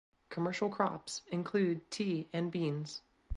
Commercial 0.29 0.67
crops 0.67 1.21
include 1.29 1.91
tea 1.91 2.27
and 2.33 2.51
beans. 2.51 3.03